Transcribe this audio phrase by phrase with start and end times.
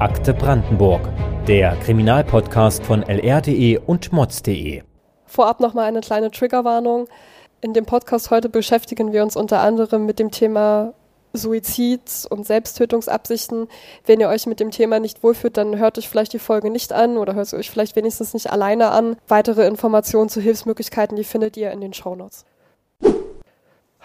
[0.00, 1.08] Akte Brandenburg,
[1.46, 4.82] der Kriminalpodcast von lr.de und mods.de.
[5.24, 7.06] Vorab nochmal eine kleine Triggerwarnung.
[7.60, 10.94] In dem Podcast heute beschäftigen wir uns unter anderem mit dem Thema
[11.32, 13.68] Suizid und Selbsttötungsabsichten.
[14.04, 16.92] Wenn ihr euch mit dem Thema nicht wohlfühlt, dann hört euch vielleicht die Folge nicht
[16.92, 19.16] an oder hört sie euch vielleicht wenigstens nicht alleine an.
[19.28, 22.44] Weitere Informationen zu Hilfsmöglichkeiten, die findet ihr in den Shownotes.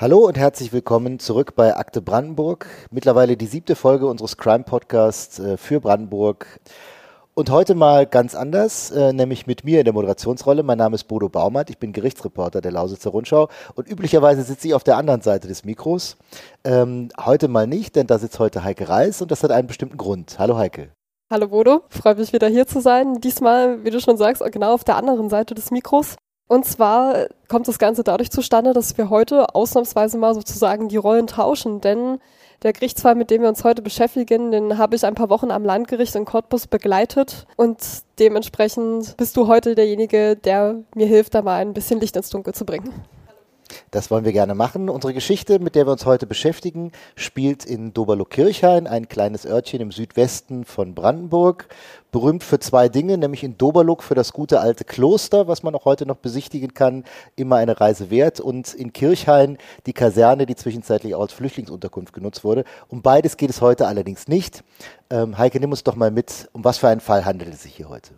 [0.02, 2.68] Hallo und herzlich willkommen zurück bei Akte Brandenburg.
[2.90, 6.62] Mittlerweile die siebte Folge unseres Crime Podcasts äh, für Brandenburg.
[7.34, 10.64] Und heute mal ganz anders, äh, nämlich mit mir in der Moderationsrolle.
[10.64, 14.74] Mein Name ist Bodo Baumert, ich bin Gerichtsreporter der Lausitzer Rundschau und üblicherweise sitze ich
[14.74, 16.16] auf der anderen Seite des Mikros.
[16.64, 19.98] Ähm, heute mal nicht, denn da sitzt heute Heike Reis und das hat einen bestimmten
[19.98, 20.40] Grund.
[20.40, 20.94] Hallo Heike.
[21.30, 23.20] Hallo Bodo, freue mich wieder hier zu sein.
[23.20, 26.16] Diesmal, wie du schon sagst, genau auf der anderen Seite des Mikros.
[26.50, 31.28] Und zwar kommt das Ganze dadurch zustande, dass wir heute ausnahmsweise mal sozusagen die Rollen
[31.28, 32.18] tauschen, denn
[32.64, 35.64] der Gerichtsfall, mit dem wir uns heute beschäftigen, den habe ich ein paar Wochen am
[35.64, 37.78] Landgericht in Cottbus begleitet und
[38.18, 42.56] dementsprechend bist du heute derjenige, der mir hilft, da mal ein bisschen Licht ins Dunkel
[42.56, 42.92] zu bringen.
[43.92, 44.90] Das wollen wir gerne machen.
[44.90, 49.92] Unsere Geschichte, mit der wir uns heute beschäftigen, spielt in Doberlo-Kirchhain, ein kleines Örtchen im
[49.92, 51.68] Südwesten von Brandenburg.
[52.12, 55.86] Berühmt für zwei Dinge, nämlich in Doberlook für das gute alte Kloster, was man auch
[55.86, 57.04] heute noch besichtigen kann,
[57.36, 58.40] immer eine Reise wert.
[58.40, 62.64] Und in Kirchhain die Kaserne, die zwischenzeitlich auch als Flüchtlingsunterkunft genutzt wurde.
[62.88, 64.64] Um beides geht es heute allerdings nicht.
[65.10, 67.76] Ähm, Heike, nimm uns doch mal mit, um was für einen Fall handelt es sich
[67.76, 68.14] hier heute?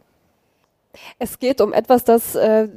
[1.19, 2.67] Es geht um etwas, das äh,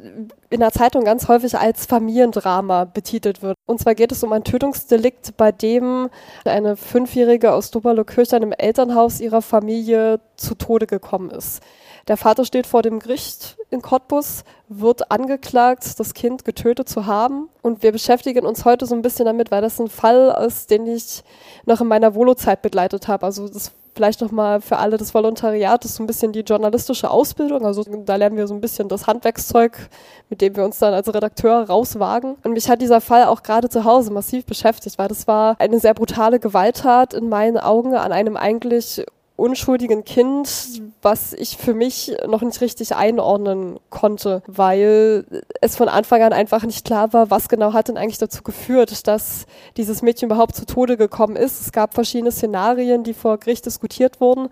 [0.50, 3.56] in der Zeitung ganz häufig als Familiendrama betitelt wird.
[3.66, 6.08] Und zwar geht es um ein Tötungsdelikt, bei dem
[6.44, 11.62] eine Fünfjährige aus Doberlo-Kirchheim im Elternhaus ihrer Familie zu Tode gekommen ist.
[12.08, 17.48] Der Vater steht vor dem Gericht in Cottbus, wird angeklagt, das Kind getötet zu haben.
[17.62, 20.86] Und wir beschäftigen uns heute so ein bisschen damit, weil das ein Fall ist, den
[20.86, 21.24] ich
[21.64, 23.24] noch in meiner Volozeit begleitet habe.
[23.24, 27.64] Also das vielleicht nochmal für alle das Volontariat ist so ein bisschen die journalistische Ausbildung.
[27.64, 29.88] Also da lernen wir so ein bisschen das Handwerkszeug,
[30.28, 32.36] mit dem wir uns dann als Redakteur rauswagen.
[32.42, 35.78] Und mich hat dieser Fall auch gerade zu Hause massiv beschäftigt, weil das war eine
[35.78, 39.04] sehr brutale Gewalttat in meinen Augen an einem eigentlich
[39.36, 45.26] unschuldigen Kind, was ich für mich noch nicht richtig einordnen konnte, weil
[45.60, 49.08] es von Anfang an einfach nicht klar war, was genau hat denn eigentlich dazu geführt,
[49.08, 49.46] dass
[49.76, 51.60] dieses Mädchen überhaupt zu Tode gekommen ist.
[51.60, 54.48] Es gab verschiedene Szenarien, die vor Gericht diskutiert wurden.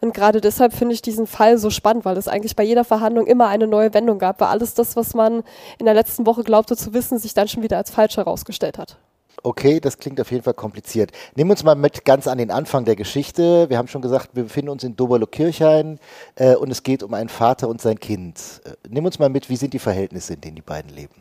[0.00, 3.26] Und gerade deshalb finde ich diesen Fall so spannend, weil es eigentlich bei jeder Verhandlung
[3.26, 5.44] immer eine neue Wendung gab, weil alles das, was man
[5.78, 8.96] in der letzten Woche glaubte zu wissen, sich dann schon wieder als falsch herausgestellt hat.
[9.42, 11.12] Okay, das klingt auf jeden Fall kompliziert.
[11.34, 13.68] Nehmen wir uns mal mit ganz an den Anfang der Geschichte.
[13.68, 15.98] Wir haben schon gesagt, wir befinden uns in Doberlo-Kirchhain
[16.36, 18.62] äh, und es geht um einen Vater und sein Kind.
[18.64, 21.14] Äh, nimm uns mal mit, wie sind die Verhältnisse, in denen die beiden leben?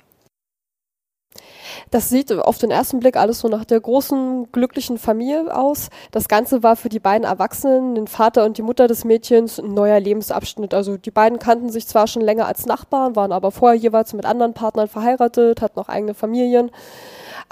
[1.91, 5.89] Das sieht auf den ersten Blick alles so nach der großen, glücklichen Familie aus.
[6.11, 9.73] Das Ganze war für die beiden Erwachsenen, den Vater und die Mutter des Mädchens, ein
[9.73, 10.73] neuer Lebensabschnitt.
[10.73, 14.25] Also die beiden kannten sich zwar schon länger als Nachbarn, waren aber vorher jeweils mit
[14.25, 16.71] anderen Partnern verheiratet, hatten auch eigene Familien.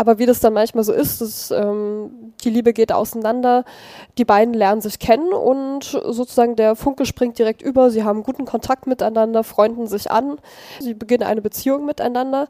[0.02, 3.66] Aber wie das dann manchmal so ist, das, ähm, die Liebe geht auseinander,
[4.18, 7.92] die beiden lernen sich kennen und sozusagen der Funke springt direkt über.
[7.92, 10.40] Sie haben guten Kontakt miteinander, freunden sich an,
[10.80, 12.48] sie beginnen eine Beziehung miteinander.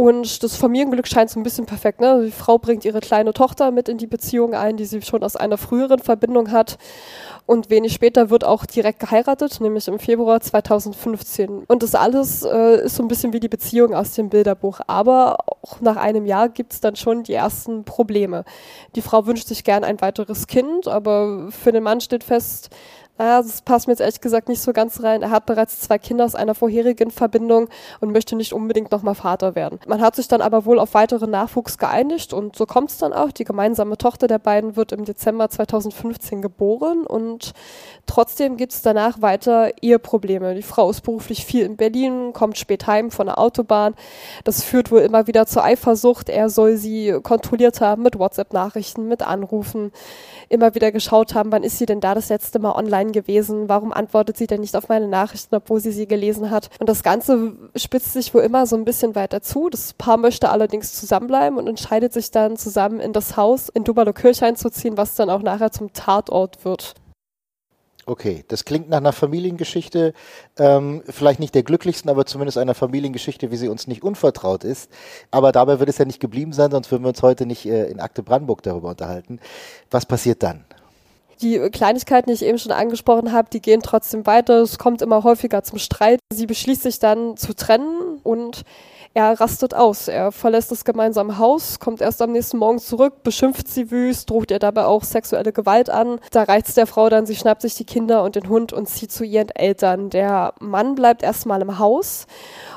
[0.00, 2.00] Und das Familienglück scheint so ein bisschen perfekt.
[2.00, 2.22] Ne?
[2.24, 5.36] Die Frau bringt ihre kleine Tochter mit in die Beziehung ein, die sie schon aus
[5.36, 6.78] einer früheren Verbindung hat.
[7.44, 11.64] Und wenig später wird auch direkt geheiratet, nämlich im Februar 2015.
[11.68, 14.80] Und das alles äh, ist so ein bisschen wie die Beziehung aus dem Bilderbuch.
[14.86, 18.44] Aber auch nach einem Jahr gibt es dann schon die ersten Probleme.
[18.94, 22.70] Die Frau wünscht sich gern ein weiteres Kind, aber für den Mann steht fest,
[23.20, 25.20] naja, das passt mir jetzt ehrlich gesagt nicht so ganz rein.
[25.20, 27.68] Er hat bereits zwei Kinder aus einer vorherigen Verbindung
[28.00, 29.78] und möchte nicht unbedingt nochmal Vater werden.
[29.86, 33.12] Man hat sich dann aber wohl auf weiteren Nachwuchs geeinigt und so kommt es dann
[33.12, 33.30] auch.
[33.30, 37.52] Die gemeinsame Tochter der beiden wird im Dezember 2015 geboren und
[38.06, 40.54] trotzdem gibt es danach weiter Eheprobleme.
[40.54, 43.96] Die Frau ist beruflich viel in Berlin, kommt spät heim von der Autobahn.
[44.44, 46.30] Das führt wohl immer wieder zur Eifersucht.
[46.30, 49.92] Er soll sie kontrolliert haben mit WhatsApp-Nachrichten, mit Anrufen,
[50.48, 53.68] immer wieder geschaut haben, wann ist sie denn da das letzte Mal online gewesen?
[53.68, 56.70] Warum antwortet sie denn nicht auf meine Nachrichten, obwohl sie sie gelesen hat?
[56.78, 59.68] Und das Ganze spitzt sich wohl immer so ein bisschen weiter zu.
[59.68, 64.56] Das Paar möchte allerdings zusammenbleiben und entscheidet sich dann zusammen in das Haus in Dubalo-Kirchhain
[64.56, 66.94] zu ziehen, was dann auch nachher zum Tatort wird.
[68.06, 70.14] Okay, das klingt nach einer Familiengeschichte,
[70.58, 74.90] ähm, vielleicht nicht der glücklichsten, aber zumindest einer Familiengeschichte, wie sie uns nicht unvertraut ist.
[75.30, 77.86] Aber dabei wird es ja nicht geblieben sein, sonst würden wir uns heute nicht äh,
[77.86, 79.38] in Akte Brandenburg darüber unterhalten.
[79.90, 80.64] Was passiert dann?
[81.42, 84.60] Die Kleinigkeiten, die ich eben schon angesprochen habe, die gehen trotzdem weiter.
[84.60, 86.20] Es kommt immer häufiger zum Streit.
[86.30, 88.64] Sie beschließt sich dann zu trennen und
[89.12, 90.06] er rastet aus.
[90.06, 94.52] Er verlässt das gemeinsame Haus, kommt erst am nächsten Morgen zurück, beschimpft sie wüst, droht
[94.52, 96.20] ihr dabei auch sexuelle Gewalt an.
[96.30, 99.10] Da reizt der Frau dann, sie schnappt sich die Kinder und den Hund und zieht
[99.10, 100.10] zu ihren Eltern.
[100.10, 102.26] Der Mann bleibt erstmal im Haus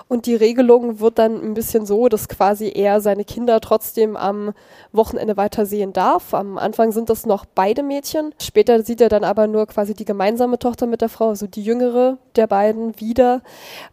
[0.07, 4.53] und die Regelung wird dann ein bisschen so, dass quasi er seine Kinder trotzdem am
[4.91, 6.33] Wochenende weiter sehen darf.
[6.33, 8.33] Am Anfang sind das noch beide Mädchen.
[8.41, 11.63] Später sieht er dann aber nur quasi die gemeinsame Tochter mit der Frau, also die
[11.63, 13.41] jüngere der beiden wieder,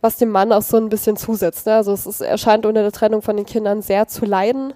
[0.00, 1.66] was dem Mann auch so ein bisschen zusetzt.
[1.66, 1.74] Ne?
[1.74, 4.74] Also es ist, er scheint unter der Trennung von den Kindern sehr zu leiden.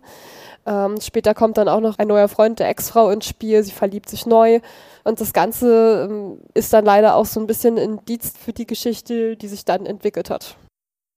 [0.67, 3.63] Ähm, später kommt dann auch noch ein neuer Freund der Ex-Frau ins Spiel.
[3.63, 4.61] Sie verliebt sich neu.
[5.03, 9.37] Und das Ganze ähm, ist dann leider auch so ein bisschen Indiz für die Geschichte,
[9.37, 10.57] die sich dann entwickelt hat.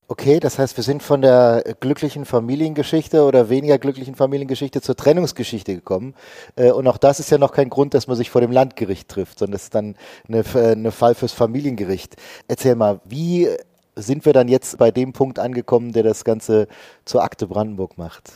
[0.09, 5.75] Okay, das heißt, wir sind von der glücklichen Familiengeschichte oder weniger glücklichen Familiengeschichte zur Trennungsgeschichte
[5.75, 6.15] gekommen.
[6.55, 9.09] Äh, und auch das ist ja noch kein Grund, dass man sich vor dem Landgericht
[9.09, 9.95] trifft, sondern es ist dann
[10.29, 12.15] eine, eine Fall fürs Familiengericht.
[12.47, 13.49] Erzähl mal, wie
[13.97, 16.69] sind wir dann jetzt bei dem Punkt angekommen, der das Ganze
[17.03, 18.31] zur Akte Brandenburg macht?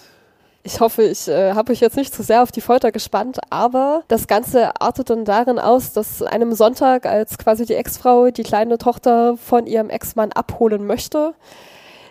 [0.63, 4.03] Ich hoffe, ich äh, habe euch jetzt nicht zu sehr auf die Folter gespannt, aber
[4.07, 8.77] das Ganze artet dann darin aus, dass einem Sonntag, als quasi die Ex-Frau die kleine
[8.77, 11.33] Tochter von ihrem Ex-Mann abholen möchte,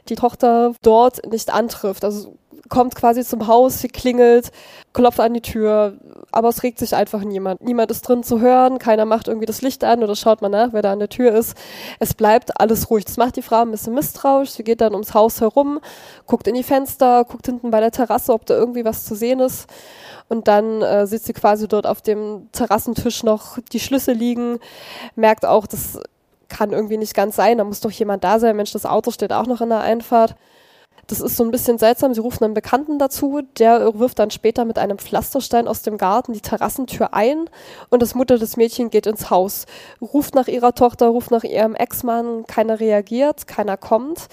[0.08, 2.04] die Tochter dort nicht antrifft.
[2.04, 2.36] Also
[2.68, 4.50] kommt quasi zum Haus, sie klingelt,
[4.92, 5.94] klopft an die Tür,
[6.30, 7.62] aber es regt sich einfach niemand.
[7.62, 10.72] Niemand ist drin zu hören, keiner macht irgendwie das Licht an oder schaut mal nach,
[10.72, 11.56] wer da an der Tür ist.
[11.98, 13.04] Es bleibt alles ruhig.
[13.04, 14.50] Das macht die Frau ein bisschen misstrauisch.
[14.50, 15.80] Sie geht dann ums Haus herum,
[16.26, 19.40] guckt in die Fenster, guckt hinten bei der Terrasse, ob da irgendwie was zu sehen
[19.40, 19.68] ist.
[20.28, 24.60] Und dann äh, sieht sie quasi dort auf dem Terrassentisch noch die Schlüssel liegen,
[25.16, 25.98] merkt auch, das
[26.48, 28.56] kann irgendwie nicht ganz sein, da muss doch jemand da sein.
[28.56, 30.36] Mensch, das Auto steht auch noch in der Einfahrt.
[31.10, 32.14] Das ist so ein bisschen seltsam.
[32.14, 36.32] Sie rufen einen Bekannten dazu, der wirft dann später mit einem Pflasterstein aus dem Garten
[36.32, 37.50] die Terrassentür ein
[37.88, 39.66] und das Mutter des Mädchen geht ins Haus,
[40.00, 44.28] ruft nach ihrer Tochter, ruft nach ihrem Ex-Mann, keiner reagiert, keiner kommt.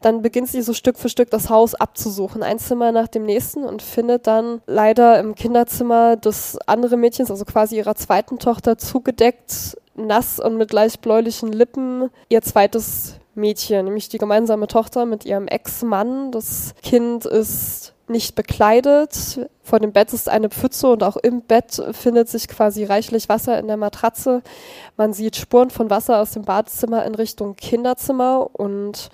[0.00, 3.62] Dann beginnt sie so Stück für Stück das Haus abzusuchen, ein Zimmer nach dem nächsten
[3.62, 9.76] und findet dann leider im Kinderzimmer des anderen Mädchens, also quasi ihrer zweiten Tochter, zugedeckt
[9.94, 15.48] nass und mit leicht bläulichen Lippen ihr zweites Mädchen, nämlich die gemeinsame Tochter mit ihrem
[15.48, 16.30] Ex-Mann.
[16.32, 19.40] Das Kind ist nicht bekleidet.
[19.62, 23.58] Vor dem Bett ist eine Pfütze und auch im Bett findet sich quasi reichlich Wasser
[23.58, 24.42] in der Matratze.
[24.96, 29.10] Man sieht Spuren von Wasser aus dem Badezimmer in Richtung Kinderzimmer und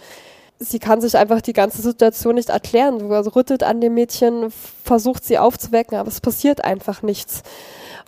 [0.59, 2.99] sie kann sich einfach die ganze Situation nicht erklären.
[2.99, 4.53] Sie rüttelt an dem Mädchen,
[4.85, 7.43] versucht sie aufzuwecken, aber es passiert einfach nichts.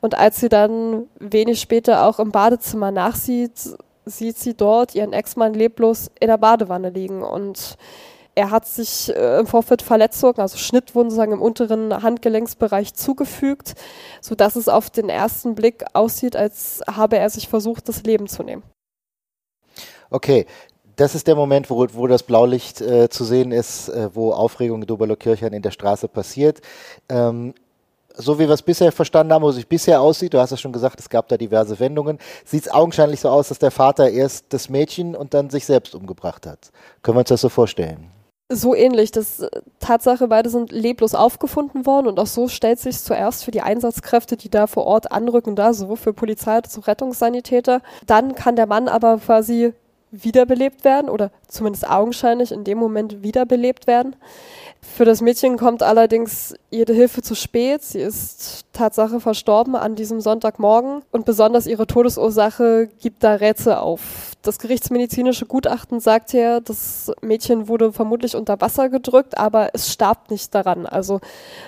[0.00, 5.54] Und als sie dann wenig später auch im Badezimmer nachsieht, sieht sie dort ihren Ex-Mann
[5.54, 7.76] leblos in der Badewanne liegen und
[8.34, 13.74] er hat sich äh, im Vorfeld Verletzungen, also Schnittwunden sagen, im unteren Handgelenksbereich zugefügt,
[14.20, 18.28] so dass es auf den ersten Blick aussieht, als habe er sich versucht, das Leben
[18.28, 18.62] zu nehmen.
[20.10, 20.46] Okay,
[20.96, 24.82] das ist der Moment, wo, wo das Blaulicht äh, zu sehen ist, äh, wo Aufregung
[24.82, 26.60] in Doberlo-Kirchheim in der Straße passiert.
[27.08, 27.54] Ähm,
[28.16, 30.56] so wie wir es bisher verstanden haben, wo es sich bisher aussieht, du hast ja
[30.56, 34.10] schon gesagt, es gab da diverse Wendungen, sieht es augenscheinlich so aus, dass der Vater
[34.10, 36.70] erst das Mädchen und dann sich selbst umgebracht hat.
[37.02, 38.10] Können wir uns das so vorstellen?
[38.54, 39.12] So ähnlich.
[39.12, 39.48] Das äh,
[39.80, 44.36] Tatsache, beide sind leblos aufgefunden worden und auch so stellt sich zuerst für die Einsatzkräfte,
[44.36, 47.80] die da vor Ort anrücken, da sowohl für Polizei als auch Rettungssanitäter.
[48.06, 49.72] Dann kann der Mann aber quasi
[50.12, 54.14] wiederbelebt werden oder zumindest augenscheinlich in dem Moment wiederbelebt werden.
[54.82, 57.82] Für das Mädchen kommt allerdings jede Hilfe zu spät.
[57.82, 64.32] Sie ist Tatsache verstorben an diesem Sonntagmorgen und besonders ihre Todesursache gibt da Rätsel auf.
[64.42, 70.30] Das gerichtsmedizinische Gutachten sagt ja, das Mädchen wurde vermutlich unter Wasser gedrückt, aber es starb
[70.30, 70.84] nicht daran.
[70.84, 71.20] Also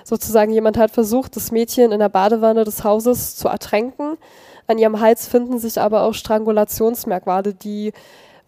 [0.02, 4.18] sozusagen jemand hat versucht, das Mädchen in der Badewanne des Hauses zu ertränken.
[4.66, 7.92] An ihrem Hals finden sich aber auch Strangulationsmerkmale, die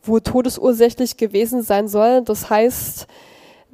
[0.09, 2.25] wohl todesursächlich gewesen sein sollen.
[2.25, 3.07] Das heißt,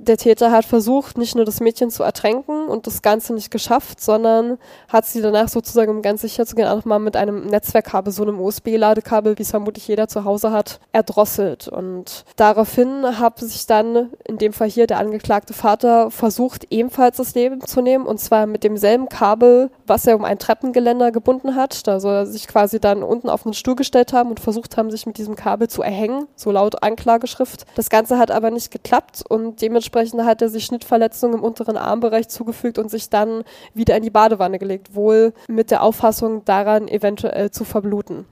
[0.02, 4.00] der Täter hat versucht, nicht nur das Mädchen zu ertränken und das Ganze nicht geschafft,
[4.00, 8.12] sondern hat sie danach sozusagen, um ganz sicher zu gehen, auch mal mit einem Netzwerkkabel,
[8.12, 11.68] so einem USB-Ladekabel, wie es vermutlich jeder zu Hause hat, erdrosselt.
[11.68, 17.35] Und daraufhin hat sich dann in dem Fall hier der angeklagte Vater versucht, ebenfalls das
[17.37, 21.87] Leben zu nehmen und zwar mit demselben Kabel, was er um ein Treppengeländer gebunden hat.
[21.87, 24.90] Da soll er sich quasi dann unten auf einen Stuhl gestellt haben und versucht haben,
[24.90, 27.66] sich mit diesem Kabel zu erhängen, so laut Anklageschrift.
[27.76, 32.28] Das Ganze hat aber nicht geklappt und dementsprechend hat er sich Schnittverletzungen im unteren Armbereich
[32.28, 33.44] zugefügt und sich dann
[33.75, 38.25] wieder in die Badewanne gelegt, wohl mit der Auffassung daran eventuell zu verbluten.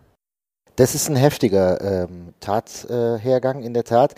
[0.77, 4.15] Das ist ein heftiger ähm, Tathergang äh, in der Tat.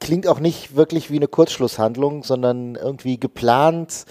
[0.00, 4.04] Klingt auch nicht wirklich wie eine Kurzschlusshandlung, sondern irgendwie geplant,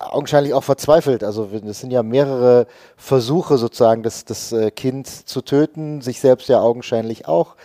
[0.00, 1.24] augenscheinlich auch verzweifelt.
[1.24, 2.66] Also es sind ja mehrere
[2.96, 7.56] Versuche sozusagen, das, das äh, Kind zu töten, sich selbst ja augenscheinlich auch.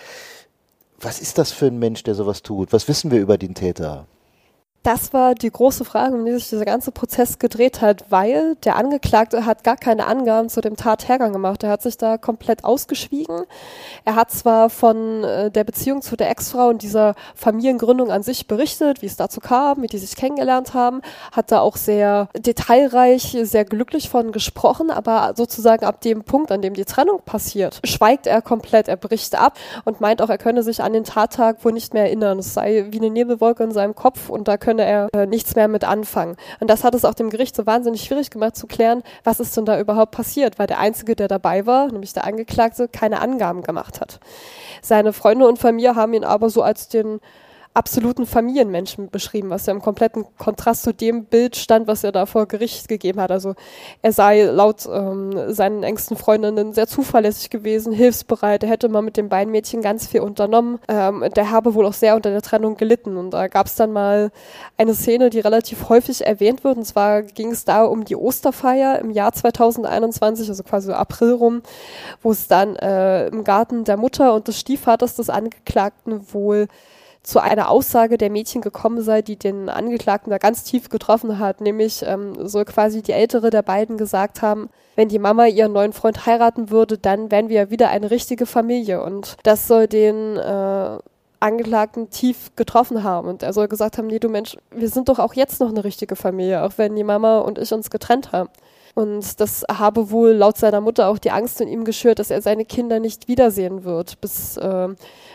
[0.99, 2.73] Was ist das für ein Mensch, der sowas tut?
[2.73, 4.07] Was wissen wir über den Täter?
[4.83, 8.77] Das war die große Frage, um die sich dieser ganze Prozess gedreht hat, weil der
[8.77, 11.63] Angeklagte hat gar keine Angaben zu dem Tathergang gemacht.
[11.63, 13.43] Er hat sich da komplett ausgeschwiegen.
[14.05, 18.47] Er hat zwar von äh, der Beziehung zu der Ex-Frau und dieser Familiengründung an sich
[18.47, 21.01] berichtet, wie es dazu kam, wie die sich kennengelernt haben,
[21.33, 26.61] hat da auch sehr detailreich, sehr glücklich von gesprochen, aber sozusagen ab dem Punkt, an
[26.61, 30.63] dem die Trennung passiert, schweigt er komplett, er bricht ab und meint auch, er könne
[30.63, 32.39] sich an den Tattag wohl nicht mehr erinnern.
[32.39, 35.55] Es sei wie eine Nebelwolke in seinem Kopf und da könne könne er äh, nichts
[35.55, 36.37] mehr mit anfangen.
[36.59, 39.57] Und das hat es auch dem Gericht so wahnsinnig schwierig gemacht zu klären, was ist
[39.57, 43.63] denn da überhaupt passiert, weil der Einzige, der dabei war, nämlich der Angeklagte, keine Angaben
[43.63, 44.19] gemacht hat.
[44.81, 47.19] Seine Freunde und Familie haben ihn aber so als den
[47.77, 52.25] absoluten Familienmenschen beschrieben, was ja im kompletten Kontrast zu dem Bild stand, was er da
[52.25, 53.31] vor Gericht gegeben hat.
[53.31, 53.53] Also
[54.01, 59.15] er sei laut ähm, seinen engsten Freundinnen sehr zuverlässig gewesen, hilfsbereit, er hätte mal mit
[59.15, 60.79] den beiden Mädchen ganz viel unternommen.
[60.87, 63.15] Ähm, der habe wohl auch sehr unter der Trennung gelitten.
[63.15, 64.31] Und da gab es dann mal
[64.77, 66.77] eine Szene, die relativ häufig erwähnt wird.
[66.77, 71.61] Und zwar ging es da um die Osterfeier im Jahr 2021, also quasi April rum,
[72.23, 76.67] wo es dann äh, im Garten der Mutter und des Stiefvaters des Angeklagten wohl
[77.27, 81.59] zu einer Aussage der Mädchen gekommen sei, die den Angeklagten da ganz tief getroffen hat.
[81.59, 85.91] Nämlich ähm, soll quasi die ältere der beiden gesagt haben, wenn die Mama ihren neuen
[85.91, 89.03] Freund heiraten würde, dann wären wir ja wieder eine richtige Familie.
[89.03, 90.97] Und das soll den äh,
[91.41, 93.27] Angeklagten tief getroffen haben.
[93.27, 95.83] Und er soll gesagt haben, nee, du Mensch, wir sind doch auch jetzt noch eine
[95.83, 98.49] richtige Familie, auch wenn die Mama und ich uns getrennt haben.
[98.97, 102.41] Und das habe wohl laut seiner Mutter auch die Angst in ihm geschürt, dass er
[102.41, 104.87] seine Kinder nicht wiedersehen wird, bis äh,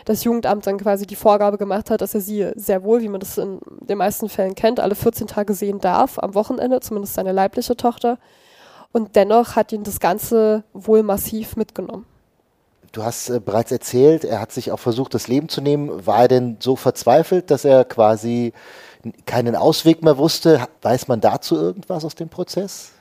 [0.03, 3.21] das Jugendamt dann quasi die Vorgabe gemacht hat, dass er sie sehr wohl, wie man
[3.21, 7.31] das in den meisten Fällen kennt, alle 14 Tage sehen darf, am Wochenende, zumindest seine
[7.31, 8.17] leibliche Tochter.
[8.91, 12.05] Und dennoch hat ihn das Ganze wohl massiv mitgenommen.
[12.91, 16.05] Du hast äh, bereits erzählt, er hat sich auch versucht, das Leben zu nehmen.
[16.05, 18.51] War er denn so verzweifelt, dass er quasi
[19.25, 20.67] keinen Ausweg mehr wusste?
[20.81, 22.92] Weiß man dazu irgendwas aus dem Prozess?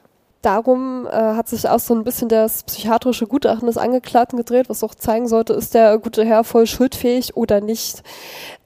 [0.42, 4.82] Darum äh, hat sich auch so ein bisschen das psychiatrische Gutachten des Angeklagten gedreht, was
[4.82, 8.02] auch zeigen sollte, ist der gute Herr voll schuldfähig oder nicht.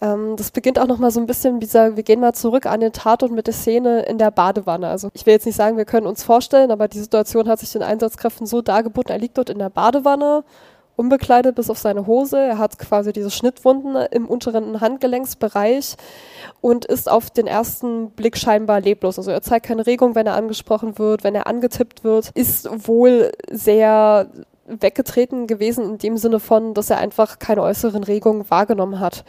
[0.00, 2.80] Ähm, das beginnt auch nochmal so ein bisschen, wie gesagt, wir gehen mal zurück an
[2.80, 4.88] den Tatort mit der Szene in der Badewanne.
[4.88, 7.72] Also ich will jetzt nicht sagen, wir können uns vorstellen, aber die Situation hat sich
[7.72, 10.44] den Einsatzkräften so dargeboten, er liegt dort in der Badewanne,
[10.96, 12.38] unbekleidet bis auf seine Hose.
[12.38, 15.96] Er hat quasi diese Schnittwunden im unteren Handgelenksbereich
[16.60, 19.18] und ist auf den ersten Blick scheinbar leblos.
[19.18, 23.32] Also er zeigt keine Regung, wenn er angesprochen wird, wenn er angetippt wird, ist wohl
[23.50, 24.28] sehr
[24.66, 29.24] weggetreten gewesen in dem Sinne von, dass er einfach keine äußeren Regungen wahrgenommen hat.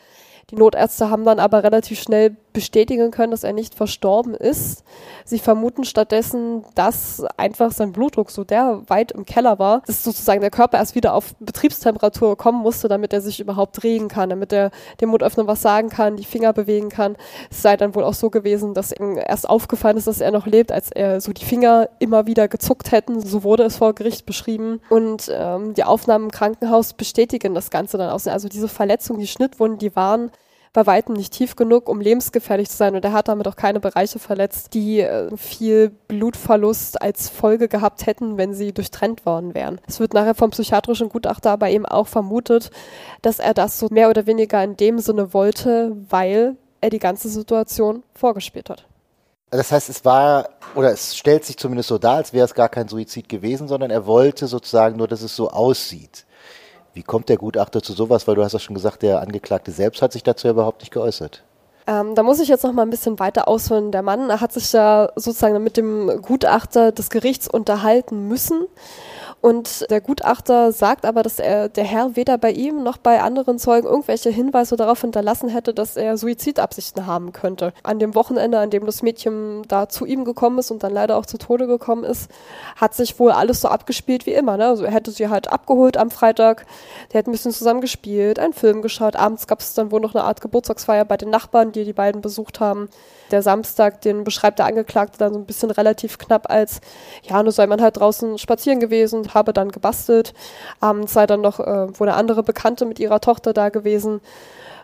[0.50, 4.84] Die Notärzte haben dann aber relativ schnell bestätigen können, dass er nicht verstorben ist.
[5.26, 10.40] Sie vermuten stattdessen, dass einfach sein Blutdruck so der weit im Keller war, dass sozusagen
[10.40, 14.54] der Körper erst wieder auf Betriebstemperatur kommen musste, damit er sich überhaupt drehen kann, damit
[14.54, 17.18] er dem Mundöffner was sagen kann, die Finger bewegen kann.
[17.52, 20.48] Es sei dann wohl auch so gewesen, dass ihm erst aufgefallen ist, dass er noch
[20.48, 23.20] lebt, als er so die Finger immer wieder gezuckt hätten.
[23.20, 24.80] So wurde es vor Gericht beschrieben.
[24.90, 28.26] Und ähm, die Aufnahmen im Krankenhaus bestätigen das Ganze dann auch.
[28.26, 30.32] Also diese Verletzungen, die Schnittwunden, die waren
[30.74, 32.96] bei weitem nicht tief genug, um lebensgefährlich zu sein.
[32.96, 38.06] Und er hat damit auch keine Bereiche verletzt, die äh, viel Blutverlust als Folge gehabt
[38.06, 39.80] hätten, wenn sie durchtrennt worden wären.
[39.88, 42.72] Es wird nachher vom psychiatrischen Gutachter aber eben auch vermutet,
[43.22, 47.30] dass er das so mehr oder weniger in dem Sinne wollte, weil er die ganze
[47.30, 48.86] Situation vorgespielt hat.
[49.50, 52.68] Das heißt, es war, oder es stellt sich zumindest so dar, als wäre es gar
[52.68, 56.26] kein Suizid gewesen, sondern er wollte sozusagen nur, dass es so aussieht.
[56.98, 58.28] Wie kommt der Gutachter zu sowas?
[58.28, 61.44] Weil du hast ja schon gesagt, der Angeklagte selbst hat sich dazu überhaupt nicht geäußert.
[61.86, 63.92] Ähm, da muss ich jetzt noch mal ein bisschen weiter ausholen.
[63.92, 68.66] Der Mann hat sich ja sozusagen mit dem Gutachter des Gerichts unterhalten müssen.
[69.40, 73.60] Und der Gutachter sagt aber, dass er, der Herr weder bei ihm noch bei anderen
[73.60, 77.72] Zeugen irgendwelche Hinweise darauf hinterlassen hätte, dass er Suizidabsichten haben könnte.
[77.84, 81.18] An dem Wochenende, an dem das Mädchen da zu ihm gekommen ist und dann leider
[81.18, 82.32] auch zu Tode gekommen ist,
[82.76, 84.58] hat sich wohl alles so abgespielt wie immer.
[84.58, 84.68] Ne?
[84.68, 86.66] Also er hätte sie halt abgeholt am Freitag,
[87.14, 90.16] der hat ein bisschen zusammen gespielt, einen Film geschaut, abends gab es dann wohl noch
[90.16, 92.90] eine Art Geburtstagsfeier bei den Nachbarn, die die beiden besucht haben.
[93.32, 96.82] Der Samstag, den beschreibt der Angeklagte dann so ein bisschen relativ knapp als,
[97.24, 100.34] ja, nur sei man halt draußen spazieren gewesen, habe dann gebastelt.
[100.80, 104.22] Abends sei dann noch äh, wohl eine andere Bekannte mit ihrer Tochter da gewesen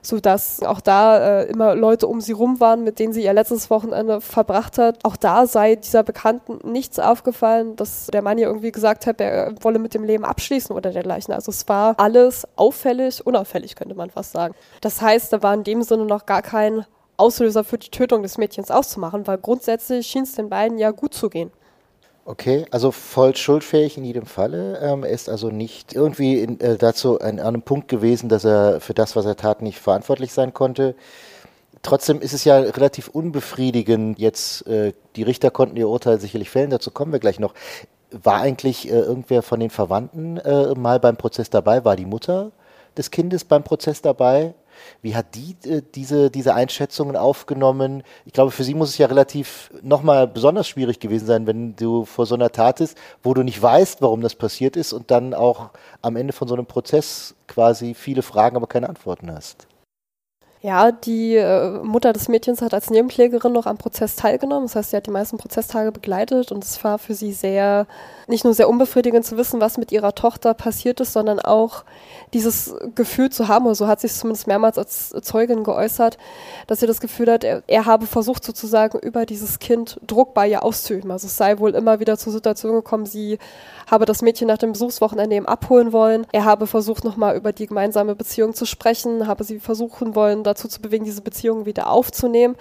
[0.05, 3.33] so dass auch da äh, immer Leute um sie rum waren, mit denen sie ihr
[3.33, 4.99] letztes Wochenende verbracht hat.
[5.03, 9.55] Auch da sei dieser Bekannten nichts aufgefallen, dass der Mann ihr irgendwie gesagt hat, er
[9.61, 11.33] wolle mit dem Leben abschließen oder dergleichen.
[11.33, 14.53] Also es war alles auffällig, unauffällig könnte man fast sagen.
[14.81, 16.85] Das heißt, da war in dem Sinne noch gar kein
[17.17, 21.13] Auslöser für die Tötung des Mädchens auszumachen, weil grundsätzlich schien es den beiden ja gut
[21.13, 21.51] zu gehen.
[22.25, 24.79] Okay, also voll schuldfähig in jedem Falle.
[24.81, 28.45] Ähm, er ist also nicht irgendwie in, äh, dazu an, an einem Punkt gewesen, dass
[28.45, 30.95] er für das, was er tat, nicht verantwortlich sein konnte.
[31.81, 34.19] Trotzdem ist es ja relativ unbefriedigend.
[34.19, 37.53] Jetzt, äh, die Richter konnten ihr Urteil sicherlich fällen, dazu kommen wir gleich noch.
[38.09, 41.83] War eigentlich äh, irgendwer von den Verwandten äh, mal beim Prozess dabei?
[41.83, 42.51] War die Mutter
[42.95, 44.53] des Kindes beim Prozess dabei?
[45.01, 48.03] Wie hat die äh, diese, diese Einschätzungen aufgenommen?
[48.25, 52.05] Ich glaube, für sie muss es ja relativ nochmal besonders schwierig gewesen sein, wenn du
[52.05, 55.33] vor so einer Tat ist, wo du nicht weißt, warum das passiert ist und dann
[55.33, 55.69] auch
[56.01, 59.67] am Ende von so einem Prozess quasi viele Fragen, aber keine Antworten hast.
[60.65, 64.67] Ja, die äh, Mutter des Mädchens hat als Nebenklägerin noch am Prozess teilgenommen.
[64.67, 67.85] Das heißt, sie hat die meisten Prozesstage begleitet und es war für sie sehr,
[68.27, 71.83] nicht nur sehr unbefriedigend zu wissen, was mit ihrer Tochter passiert ist, sondern auch
[72.33, 76.17] dieses Gefühl zu haben, oder so hat sie es zumindest mehrmals als Zeugin geäußert,
[76.67, 80.47] dass sie das Gefühl hat, er, er habe versucht sozusagen über dieses Kind Druck bei
[80.47, 81.11] ihr auszuüben.
[81.11, 83.37] Also es sei wohl immer wieder zur Situation gekommen, sie
[83.91, 86.25] habe das Mädchen nach dem Besuchswochenende eben abholen wollen.
[86.31, 90.67] Er habe versucht, nochmal über die gemeinsame Beziehung zu sprechen, habe sie versuchen wollen, dazu
[90.67, 92.55] zu bewegen, diese Beziehung wieder aufzunehmen.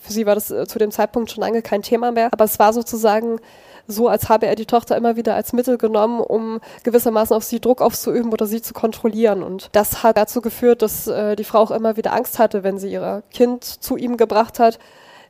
[0.00, 2.32] Für sie war das äh, zu dem Zeitpunkt schon lange kein Thema mehr.
[2.32, 3.38] Aber es war sozusagen
[3.86, 7.60] so, als habe er die Tochter immer wieder als Mittel genommen, um gewissermaßen auf sie
[7.60, 9.42] Druck auszuüben oder sie zu kontrollieren.
[9.42, 12.78] Und das hat dazu geführt, dass äh, die Frau auch immer wieder Angst hatte, wenn
[12.78, 14.78] sie ihr Kind zu ihm gebracht hat.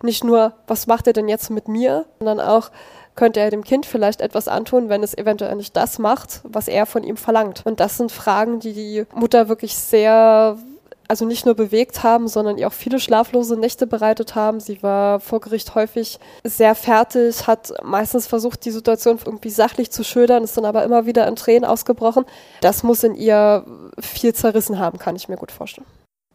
[0.02, 2.70] Nicht nur, was macht er denn jetzt mit mir, sondern auch,
[3.14, 6.84] könnte er dem Kind vielleicht etwas antun, wenn es eventuell nicht das macht, was er
[6.84, 7.62] von ihm verlangt.
[7.64, 10.58] Und das sind Fragen, die die Mutter wirklich sehr
[11.08, 14.60] also nicht nur bewegt haben, sondern ihr auch viele schlaflose Nächte bereitet haben.
[14.60, 20.04] Sie war vor Gericht häufig sehr fertig, hat meistens versucht, die Situation irgendwie sachlich zu
[20.04, 22.24] schildern, ist dann aber immer wieder in Tränen ausgebrochen.
[22.60, 23.64] Das muss in ihr
[24.00, 25.86] viel zerrissen haben, kann ich mir gut vorstellen.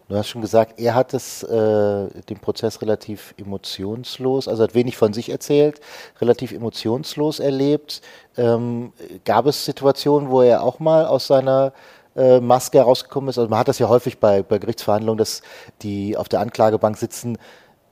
[0.09, 4.97] Du hast schon gesagt, er hat es, äh, den Prozess relativ emotionslos, also hat wenig
[4.97, 5.81] von sich erzählt,
[6.19, 8.01] relativ emotionslos erlebt.
[8.35, 8.91] Ähm,
[9.23, 11.73] gab es Situationen, wo er auch mal aus seiner
[12.19, 13.37] äh, Maske herausgekommen ist.
[13.37, 15.41] Also man hat das ja häufig bei, bei Gerichtsverhandlungen, dass
[15.81, 17.37] die auf der Anklagebank sitzen,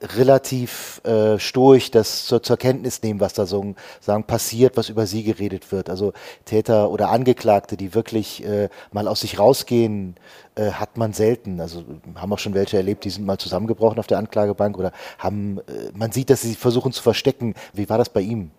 [0.02, 5.08] relativ äh, stoisch das zur, zur Kenntnis nehmen, was da so sagen passiert, was über
[5.08, 5.90] sie geredet wird.
[5.90, 6.14] Also
[6.46, 10.16] Täter oder Angeklagte, die wirklich äh, mal aus sich rausgehen,
[10.56, 11.60] äh, hat man selten.
[11.60, 11.84] Also
[12.16, 15.92] haben auch schon welche erlebt, die sind mal zusammengebrochen auf der Anklagebank oder haben, äh,
[15.94, 17.56] man sieht, dass sie versuchen zu verstecken.
[17.74, 18.52] Wie war das bei ihm?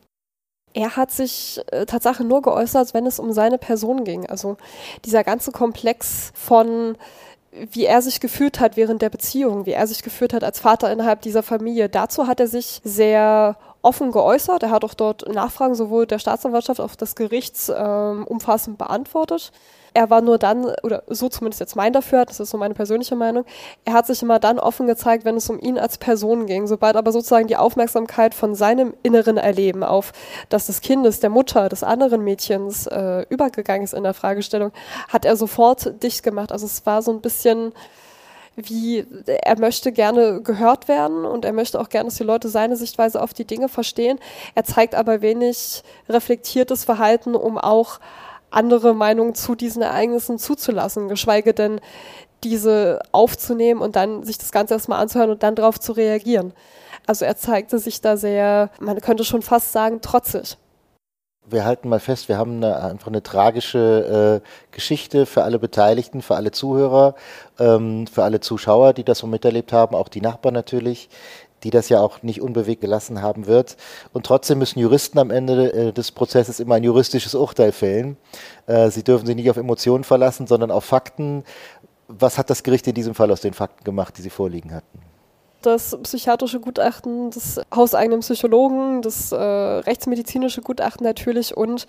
[0.79, 4.27] Er hat sich äh, Tatsache nur geäußert, wenn es um seine Person ging.
[4.27, 4.57] Also
[5.05, 6.97] dieser ganze Komplex von
[7.51, 10.93] wie er sich gefühlt hat während der Beziehung, wie er sich gefühlt hat als Vater
[10.93, 11.89] innerhalb dieser Familie.
[11.89, 14.63] Dazu hat er sich sehr offen geäußert.
[14.63, 19.51] Er hat auch dort Nachfragen sowohl der Staatsanwaltschaft als auch des Gerichts ähm, umfassend beantwortet.
[19.99, 23.17] Er war nur dann, oder so zumindest jetzt mein dafür, das ist so meine persönliche
[23.17, 23.45] Meinung,
[23.85, 26.69] er hat sich immer dann offen gezeigt, wenn es um ihn als Person ging.
[26.69, 30.13] Sobald aber sozusagen die Aufmerksamkeit von seinem inneren Erleben auf
[30.51, 34.71] das des Kindes, der Mutter, des anderen Mädchens äh, übergegangen ist in der Fragestellung,
[35.09, 36.53] hat er sofort dicht gemacht.
[36.53, 37.73] Also es war so ein bisschen
[38.55, 42.77] wie er möchte gerne gehört werden und er möchte auch gerne, dass die Leute seine
[42.77, 44.19] Sichtweise auf die Dinge verstehen.
[44.55, 48.01] Er zeigt aber wenig reflektiertes Verhalten, um auch
[48.51, 51.81] andere Meinungen zu diesen Ereignissen zuzulassen, geschweige denn
[52.45, 56.53] diese aufzunehmen und dann sich das Ganze erstmal anzuhören und dann darauf zu reagieren.
[57.07, 60.57] Also er zeigte sich da sehr, man könnte schon fast sagen, trotzig.
[61.51, 66.21] Wir halten mal fest, wir haben eine, einfach eine tragische äh, Geschichte für alle Beteiligten,
[66.21, 67.15] für alle Zuhörer,
[67.59, 71.09] ähm, für alle Zuschauer, die das so miterlebt haben, auch die Nachbarn natürlich
[71.65, 73.77] die das ja auch nicht unbewegt gelassen haben wird.
[74.13, 78.17] Und trotzdem müssen Juristen am Ende äh, des Prozesses immer ein juristisches Urteil fällen.
[78.67, 81.45] Äh, sie dürfen sich nicht auf Emotionen verlassen, sondern auf Fakten.
[82.09, 85.01] Was hat das Gericht in diesem Fall aus den Fakten gemacht, die Sie vorliegen hatten?
[85.63, 91.87] das psychiatrische Gutachten des hauseigenen Psychologen, das äh, rechtsmedizinische Gutachten natürlich und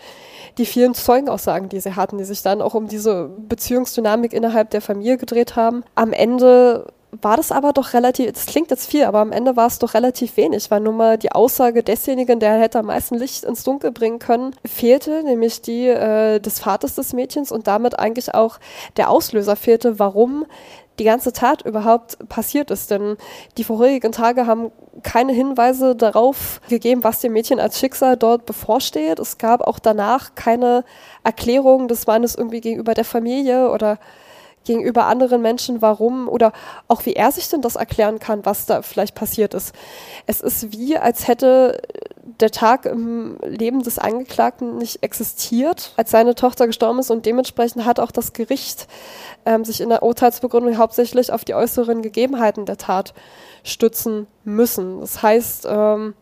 [0.58, 4.82] die vielen Zeugenaussagen, die sie hatten, die sich dann auch um diese Beziehungsdynamik innerhalb der
[4.82, 5.84] Familie gedreht haben.
[5.96, 9.67] Am Ende war das aber doch relativ, das klingt jetzt viel, aber am Ende war
[9.67, 13.43] es doch relativ wenig, weil nun mal die Aussage desjenigen, der hätte am meisten Licht
[13.43, 18.34] ins Dunkel bringen können, fehlte, nämlich die äh, des Vaters des Mädchens und damit eigentlich
[18.36, 18.60] auch
[18.98, 20.45] der Auslöser fehlte, warum
[21.00, 22.91] die ganze Tat überhaupt passiert ist.
[22.91, 23.17] Denn
[23.58, 29.17] die vorherigen Tage haben keine Hinweise darauf gegeben, was dem Mädchen als Schicksal dort bevorsteht.
[29.19, 30.84] Es gab auch danach keine
[31.24, 33.98] Erklärung des Mannes irgendwie gegenüber der Familie oder
[34.65, 36.52] gegenüber anderen Menschen, warum oder
[36.88, 39.74] auch wie er sich denn das erklären kann, was da vielleicht passiert ist.
[40.26, 41.82] Es ist wie, als hätte
[42.39, 47.86] der Tag im Leben des Angeklagten nicht existiert, als seine Tochter gestorben ist und dementsprechend
[47.86, 48.88] hat auch das Gericht
[49.45, 53.13] ähm, sich in der Urteilsbegründung hauptsächlich auf die äußeren Gegebenheiten der Tat
[53.63, 55.00] stützen müssen.
[55.02, 56.13] Das heißt, ähm,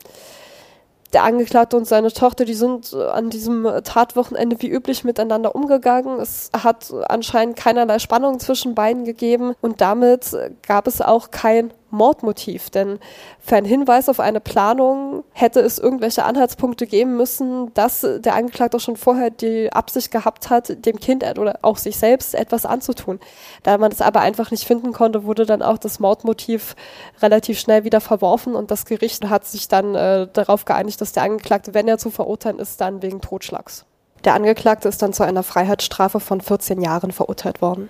[1.13, 6.19] der Angeklagte und seine Tochter, die sind äh, an diesem Tatwochenende wie üblich miteinander umgegangen.
[6.19, 12.69] Es hat anscheinend keinerlei Spannung zwischen beiden gegeben und damit gab es auch kein Mordmotiv.
[12.69, 12.99] Denn
[13.39, 18.79] für einen Hinweis auf eine Planung hätte es irgendwelche Anhaltspunkte geben müssen, dass der Angeklagte
[18.79, 23.19] schon vorher die Absicht gehabt hat, dem Kind oder auch sich selbst etwas anzutun.
[23.63, 26.75] Da man es aber einfach nicht finden konnte, wurde dann auch das Mordmotiv
[27.21, 31.23] relativ schnell wieder verworfen und das Gericht hat sich dann äh, darauf geeinigt, dass der
[31.23, 33.85] Angeklagte, wenn er zu verurteilen ist, dann wegen Totschlags.
[34.23, 37.89] Der Angeklagte ist dann zu einer Freiheitsstrafe von 14 Jahren verurteilt worden.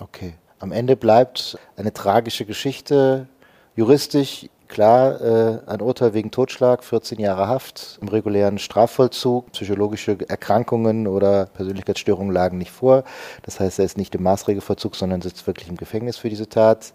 [0.00, 0.34] Okay.
[0.62, 3.26] Am Ende bleibt eine tragische Geschichte.
[3.74, 9.50] Juristisch, klar, äh, ein Urteil wegen Totschlag, 14 Jahre Haft im regulären Strafvollzug.
[9.50, 13.02] Psychologische Erkrankungen oder Persönlichkeitsstörungen lagen nicht vor.
[13.42, 16.92] Das heißt, er ist nicht im Maßregelvollzug, sondern sitzt wirklich im Gefängnis für diese Tat.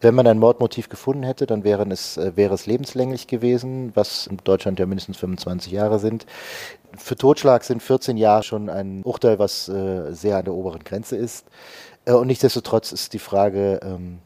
[0.00, 4.26] Wenn man ein Mordmotiv gefunden hätte, dann wäre es, äh, wäre es lebenslänglich gewesen, was
[4.26, 6.24] in Deutschland ja mindestens 25 Jahre sind.
[6.96, 11.16] Für Totschlag sind 14 Jahre schon ein Urteil, was äh, sehr an der oberen Grenze
[11.16, 11.46] ist.
[12.04, 14.18] Äh, und nichtsdestotrotz ist die Frage, ähm,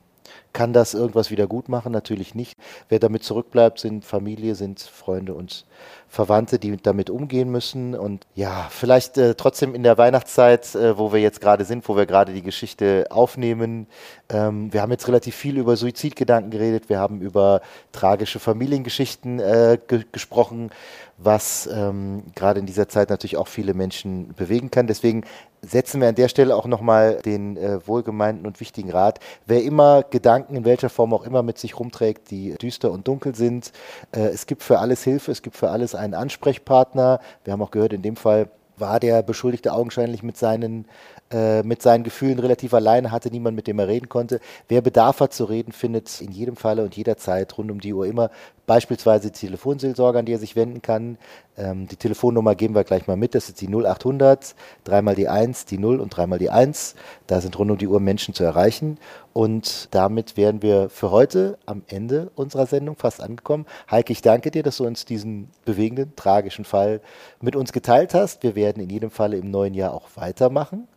[0.57, 1.93] kann das irgendwas wieder gut machen?
[1.93, 2.57] Natürlich nicht.
[2.89, 5.67] Wer damit zurückbleibt, sind Familie, sind Freunde und
[6.09, 7.95] Verwandte, die damit umgehen müssen.
[7.95, 11.95] Und ja, vielleicht äh, trotzdem in der Weihnachtszeit, äh, wo wir jetzt gerade sind, wo
[11.95, 13.87] wir gerade die Geschichte aufnehmen.
[14.31, 16.89] Ähm, wir haben jetzt relativ viel über Suizidgedanken geredet.
[16.89, 17.61] Wir haben über
[17.93, 20.71] tragische Familiengeschichten äh, ge gesprochen,
[21.19, 24.87] was ähm, gerade in dieser Zeit natürlich auch viele Menschen bewegen kann.
[24.87, 25.25] Deswegen
[25.63, 29.19] setzen wir an der Stelle auch nochmal den äh, wohlgemeinten und wichtigen Rat.
[29.47, 33.35] Wer immer Gedanken in welcher Form auch immer mit sich rumträgt, die düster und dunkel
[33.35, 33.73] sind,
[34.13, 37.21] äh, es gibt für alles Hilfe, es gibt für alles einen Ansprechpartner.
[37.45, 38.49] Wir haben auch gehört, in dem Fall
[38.79, 40.87] war der Beschuldigte augenscheinlich mit seinen,
[41.31, 44.41] äh, mit seinen Gefühlen relativ alleine, hatte niemand, mit dem er reden konnte.
[44.69, 48.07] Wer Bedarf hat zu reden, findet in jedem Falle und jederzeit rund um die Uhr
[48.07, 48.31] immer
[48.67, 51.19] beispielsweise die Telefonseelsorge, an die er sich wenden kann.
[51.57, 53.35] Ähm, die Telefonnummer geben wir gleich mal mit.
[53.35, 56.95] Das ist die 0800, dreimal die 1, die 0 und dreimal die 1.
[57.27, 58.99] Da sind rund um die Uhr Menschen zu erreichen.
[59.33, 63.67] Und damit wären wir für heute am Ende unserer Sendung fast angekommen.
[63.91, 67.01] Heike, ich danke dir, dass du uns diesen bewegenden, tragischen Fall
[67.41, 68.43] mit uns geteilt hast.
[68.43, 70.89] Wir werden in jedem Falle im neuen Jahr auch weitermachen.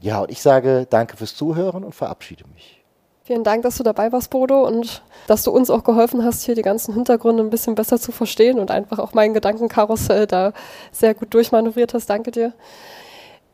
[0.00, 2.84] Ja, und ich sage danke fürs Zuhören und verabschiede mich.
[3.24, 6.54] Vielen Dank, dass du dabei warst, Bodo, und dass du uns auch geholfen hast, hier
[6.54, 10.52] die ganzen Hintergründe ein bisschen besser zu verstehen und einfach auch meinen Gedankenkarussell da
[10.92, 12.08] sehr gut durchmanövriert hast.
[12.08, 12.52] Danke dir.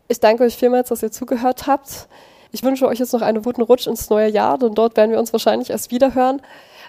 [0.08, 2.06] Ich danke euch vielmals, dass ihr zugehört habt.
[2.50, 5.18] Ich wünsche euch jetzt noch einen guten Rutsch ins neue Jahr, denn dort werden wir
[5.18, 6.42] uns wahrscheinlich erst wieder hören.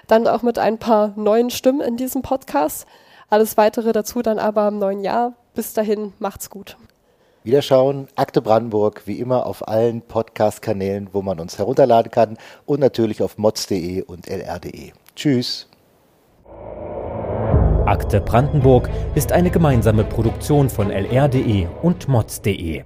[0.07, 2.85] Dann auch mit ein paar neuen Stimmen in diesem Podcast.
[3.29, 5.35] Alles weitere dazu dann aber im neuen Jahr.
[5.55, 6.75] Bis dahin, macht's gut.
[7.43, 13.21] Wiederschauen, Akte Brandenburg, wie immer auf allen Podcast-Kanälen, wo man uns herunterladen kann und natürlich
[13.21, 14.91] auf mods.de und lr.de.
[15.15, 15.67] Tschüss.
[17.85, 22.83] Akte Brandenburg ist eine gemeinsame Produktion von lr.de und mods.de.